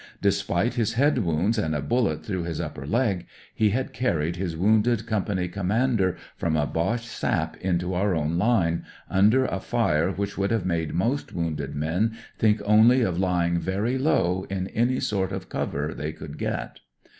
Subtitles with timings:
[0.19, 4.57] Despite his head wounds and a bullet through his upper leg he had carried his
[4.57, 10.39] wounded Company Commander from a Boche sap into our own Une, under a fire which
[10.39, 15.31] would have made most wounded men think only of lying very low, in any sort
[15.31, 16.79] of cover they could get.